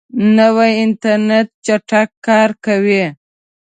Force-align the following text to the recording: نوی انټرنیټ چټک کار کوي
نوی 0.37 0.71
انټرنیټ 0.83 1.47
چټک 1.65 2.09
کار 2.27 2.49
کوي 2.65 3.03